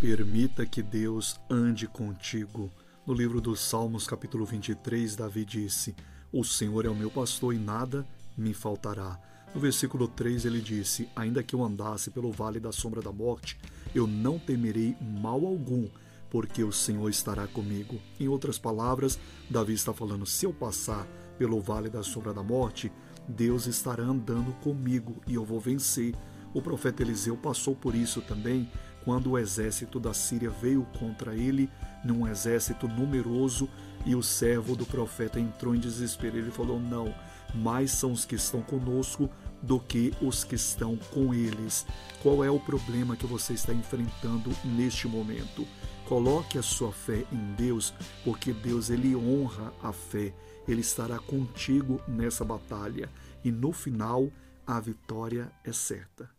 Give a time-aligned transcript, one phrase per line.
[0.00, 2.70] Permita que Deus ande contigo.
[3.04, 5.92] No livro dos Salmos, capítulo 23, Davi disse:
[6.32, 8.06] O Senhor é o meu pastor e nada
[8.36, 9.18] me faltará.
[9.52, 13.58] No versículo 3 ele disse: Ainda que eu andasse pelo vale da sombra da morte,
[13.92, 15.88] eu não temerei mal algum,
[16.30, 18.00] porque o Senhor estará comigo.
[18.20, 19.18] Em outras palavras,
[19.50, 22.92] Davi está falando: se eu passar pelo vale da sombra da morte,
[23.26, 26.14] Deus estará andando comigo e eu vou vencer.
[26.54, 28.70] O profeta Eliseu passou por isso também
[29.04, 31.70] quando o exército da Síria veio contra ele,
[32.04, 33.68] num exército numeroso,
[34.04, 36.38] e o servo do profeta entrou em desespero.
[36.38, 37.14] Ele falou: Não,
[37.54, 39.28] mais são os que estão conosco
[39.62, 41.86] do que os que estão com eles.
[42.22, 45.66] Qual é o problema que você está enfrentando neste momento?
[46.06, 47.92] Coloque a sua fé em Deus,
[48.24, 50.32] porque Deus ele honra a fé.
[50.66, 53.08] Ele estará contigo nessa batalha
[53.44, 54.30] e no final
[54.66, 56.30] a vitória é certa.